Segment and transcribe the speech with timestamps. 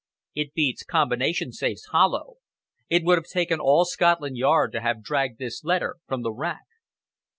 [0.33, 2.37] It beats combination safes hollow.
[2.89, 6.65] It would have taken all Scotland Yard to have dragged this letter from the rack."